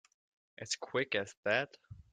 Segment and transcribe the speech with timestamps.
[0.57, 1.77] As quick as that?